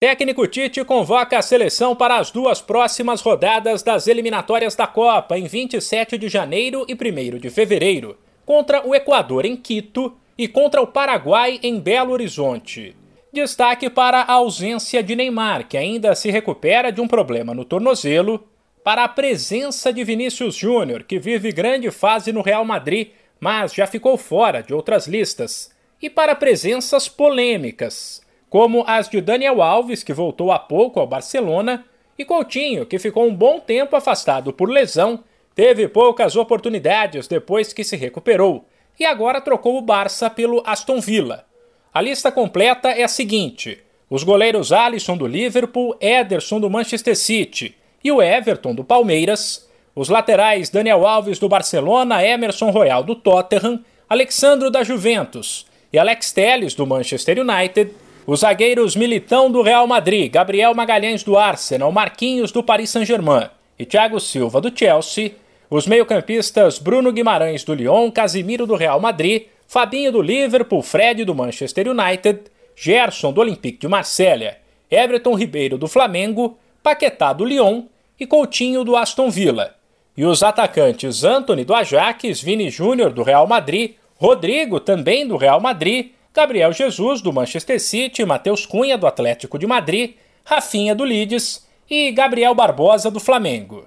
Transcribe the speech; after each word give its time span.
Técnico 0.00 0.46
Tite 0.46 0.82
convoca 0.82 1.38
a 1.38 1.42
seleção 1.42 1.94
para 1.94 2.16
as 2.16 2.30
duas 2.30 2.58
próximas 2.58 3.20
rodadas 3.20 3.82
das 3.82 4.06
eliminatórias 4.06 4.74
da 4.74 4.86
Copa, 4.86 5.38
em 5.38 5.44
27 5.44 6.16
de 6.16 6.26
janeiro 6.26 6.86
e 6.88 6.94
1 6.94 7.38
de 7.38 7.50
fevereiro, 7.50 8.16
contra 8.46 8.88
o 8.88 8.94
Equador 8.94 9.44
em 9.44 9.54
Quito 9.54 10.16
e 10.38 10.48
contra 10.48 10.80
o 10.80 10.86
Paraguai 10.86 11.60
em 11.62 11.78
Belo 11.78 12.12
Horizonte. 12.12 12.96
Destaque 13.30 13.90
para 13.90 14.22
a 14.22 14.32
ausência 14.32 15.02
de 15.02 15.14
Neymar, 15.14 15.68
que 15.68 15.76
ainda 15.76 16.14
se 16.14 16.30
recupera 16.30 16.90
de 16.90 17.02
um 17.02 17.06
problema 17.06 17.52
no 17.52 17.66
tornozelo, 17.66 18.48
para 18.82 19.04
a 19.04 19.08
presença 19.08 19.92
de 19.92 20.02
Vinícius 20.02 20.54
Júnior, 20.54 21.02
que 21.02 21.18
vive 21.18 21.52
grande 21.52 21.90
fase 21.90 22.32
no 22.32 22.40
Real 22.40 22.64
Madrid, 22.64 23.08
mas 23.38 23.74
já 23.74 23.86
ficou 23.86 24.16
fora 24.16 24.62
de 24.62 24.72
outras 24.72 25.06
listas, 25.06 25.70
e 26.00 26.08
para 26.08 26.34
presenças 26.34 27.06
polêmicas 27.06 28.22
como 28.50 28.84
as 28.86 29.08
de 29.08 29.20
Daniel 29.20 29.62
Alves, 29.62 30.02
que 30.02 30.12
voltou 30.12 30.50
há 30.50 30.58
pouco 30.58 30.98
ao 30.98 31.06
Barcelona, 31.06 31.84
e 32.18 32.24
Coutinho, 32.24 32.84
que 32.84 32.98
ficou 32.98 33.26
um 33.26 33.34
bom 33.34 33.60
tempo 33.60 33.96
afastado 33.96 34.52
por 34.52 34.68
lesão, 34.68 35.20
teve 35.54 35.88
poucas 35.88 36.36
oportunidades 36.36 37.26
depois 37.28 37.72
que 37.72 37.84
se 37.84 37.96
recuperou 37.96 38.66
e 38.98 39.06
agora 39.06 39.40
trocou 39.40 39.78
o 39.78 39.82
Barça 39.82 40.28
pelo 40.28 40.62
Aston 40.66 41.00
Villa. 41.00 41.46
A 41.94 42.02
lista 42.02 42.30
completa 42.30 42.90
é 42.90 43.04
a 43.04 43.08
seguinte: 43.08 43.82
os 44.10 44.22
goleiros 44.22 44.72
Alisson 44.72 45.16
do 45.16 45.26
Liverpool, 45.26 45.96
Ederson 46.00 46.60
do 46.60 46.68
Manchester 46.68 47.16
City 47.16 47.74
e 48.02 48.12
o 48.12 48.20
Everton 48.20 48.74
do 48.74 48.84
Palmeiras, 48.84 49.70
os 49.94 50.08
laterais 50.08 50.68
Daniel 50.68 51.06
Alves 51.06 51.38
do 51.38 51.48
Barcelona, 51.48 52.22
Emerson 52.22 52.70
Royal 52.70 53.02
do 53.02 53.14
Tottenham, 53.14 53.82
Alexandro 54.08 54.70
da 54.70 54.82
Juventus 54.82 55.66
e 55.92 55.98
Alex 55.98 56.32
Telles 56.32 56.74
do 56.74 56.86
Manchester 56.86 57.38
United 57.38 57.94
os 58.26 58.40
zagueiros 58.40 58.94
Militão 58.94 59.50
do 59.50 59.62
Real 59.62 59.86
Madrid, 59.86 60.30
Gabriel 60.30 60.74
Magalhães 60.74 61.22
do 61.22 61.36
Arsenal, 61.36 61.90
Marquinhos 61.90 62.52
do 62.52 62.62
Paris 62.62 62.90
Saint-Germain 62.90 63.48
e 63.78 63.84
Thiago 63.84 64.20
Silva 64.20 64.60
do 64.60 64.76
Chelsea, 64.76 65.36
os 65.70 65.86
meio-campistas 65.86 66.78
Bruno 66.78 67.12
Guimarães 67.12 67.64
do 67.64 67.74
Lyon, 67.74 68.10
Casimiro 68.10 68.66
do 68.66 68.74
Real 68.74 69.00
Madrid, 69.00 69.44
Fabinho 69.66 70.12
do 70.12 70.20
Liverpool, 70.20 70.82
Fred 70.82 71.24
do 71.24 71.34
Manchester 71.34 71.88
United, 71.88 72.40
Gerson 72.76 73.32
do 73.32 73.40
Olympique 73.40 73.78
de 73.78 73.88
Marselha, 73.88 74.58
Everton 74.90 75.34
Ribeiro 75.34 75.78
do 75.78 75.88
Flamengo, 75.88 76.58
Paquetá 76.82 77.32
do 77.32 77.44
Lyon 77.44 77.84
e 78.18 78.26
Coutinho 78.26 78.84
do 78.84 78.96
Aston 78.96 79.30
Villa. 79.30 79.74
E 80.16 80.24
os 80.24 80.42
atacantes 80.42 81.24
Anthony 81.24 81.64
do 81.64 81.74
Ajax, 81.74 82.40
Vini 82.40 82.68
Júnior 82.68 83.12
do 83.12 83.22
Real 83.22 83.46
Madrid, 83.46 83.92
Rodrigo 84.16 84.80
também 84.80 85.26
do 85.26 85.36
Real 85.36 85.60
Madrid 85.60 86.10
Gabriel 86.32 86.72
Jesus, 86.72 87.20
do 87.20 87.32
Manchester 87.32 87.80
City, 87.80 88.24
Matheus 88.24 88.64
Cunha, 88.64 88.96
do 88.96 89.06
Atlético 89.06 89.58
de 89.58 89.66
Madrid, 89.66 90.12
Rafinha, 90.44 90.94
do 90.94 91.02
Leeds 91.02 91.66
e 91.90 92.12
Gabriel 92.12 92.54
Barbosa, 92.54 93.10
do 93.10 93.18
Flamengo. 93.18 93.84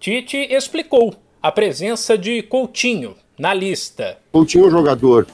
Tite 0.00 0.36
explicou 0.36 1.14
a 1.40 1.52
presença 1.52 2.18
de 2.18 2.42
Coutinho 2.42 3.14
na 3.38 3.54
lista. 3.54 4.18
Coutinho 4.32 4.64
é 4.64 4.66
um 4.66 4.70
jogador 4.72 5.26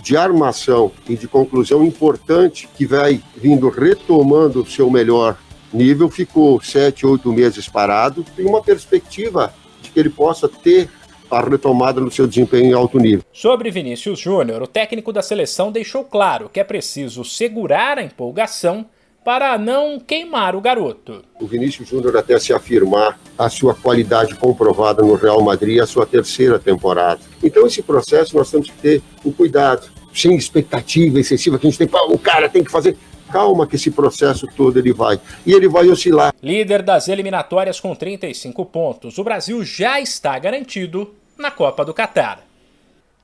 de 0.00 0.16
armação 0.16 0.92
e 1.08 1.16
de 1.16 1.26
conclusão 1.26 1.84
importante 1.84 2.68
que 2.76 2.86
vai 2.86 3.20
vindo 3.36 3.68
retomando 3.68 4.62
o 4.62 4.66
seu 4.66 4.88
melhor 4.88 5.36
nível, 5.72 6.08
ficou 6.08 6.62
sete, 6.62 7.04
oito 7.04 7.32
meses 7.32 7.68
parado, 7.68 8.24
tem 8.36 8.46
uma 8.46 8.62
perspectiva 8.62 9.52
de 9.82 9.90
que 9.90 9.98
ele 9.98 10.10
possa 10.10 10.48
ter 10.48 10.88
a 11.30 11.40
retomada 11.40 12.00
no 12.00 12.10
seu 12.10 12.26
desempenho 12.26 12.66
em 12.66 12.72
alto 12.72 12.98
nível. 12.98 13.24
Sobre 13.32 13.70
Vinícius 13.70 14.18
Júnior, 14.18 14.62
o 14.62 14.66
técnico 14.66 15.12
da 15.12 15.22
seleção 15.22 15.70
deixou 15.70 16.04
claro 16.04 16.48
que 16.52 16.60
é 16.60 16.64
preciso 16.64 17.24
segurar 17.24 17.98
a 17.98 18.02
empolgação 18.02 18.86
para 19.24 19.58
não 19.58 20.00
queimar 20.00 20.56
o 20.56 20.60
garoto. 20.60 21.22
O 21.38 21.46
Vinícius 21.46 21.88
Júnior 21.88 22.16
até 22.16 22.38
se 22.38 22.52
afirmar 22.54 23.20
a 23.36 23.50
sua 23.50 23.74
qualidade 23.74 24.34
comprovada 24.34 25.02
no 25.02 25.14
Real 25.16 25.42
Madrid 25.42 25.80
a 25.80 25.86
sua 25.86 26.06
terceira 26.06 26.58
temporada. 26.58 27.20
Então 27.42 27.66
esse 27.66 27.82
processo 27.82 28.36
nós 28.36 28.50
temos 28.50 28.70
que 28.70 28.78
ter 28.78 29.02
um 29.24 29.30
cuidado, 29.30 29.86
sem 30.14 30.34
expectativa 30.34 31.20
excessiva 31.20 31.58
que 31.58 31.66
a 31.66 31.70
gente 31.70 31.86
tem, 31.86 32.00
o 32.08 32.18
cara 32.18 32.48
tem 32.48 32.64
que 32.64 32.70
fazer 32.70 32.96
calma 33.30 33.66
que 33.66 33.76
esse 33.76 33.90
processo 33.90 34.46
todo 34.56 34.78
ele 34.78 34.92
vai. 34.92 35.20
E 35.46 35.52
ele 35.52 35.68
vai 35.68 35.88
oscilar. 35.88 36.34
Líder 36.42 36.82
das 36.82 37.08
eliminatórias 37.08 37.80
com 37.80 37.94
35 37.94 38.64
pontos, 38.66 39.18
o 39.18 39.24
Brasil 39.24 39.64
já 39.64 40.00
está 40.00 40.38
garantido 40.38 41.14
na 41.36 41.50
Copa 41.50 41.84
do 41.84 41.94
Catar. 41.94 42.44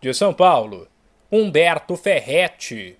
De 0.00 0.12
São 0.12 0.32
Paulo, 0.32 0.86
Humberto 1.30 1.96
Ferretti. 1.96 2.96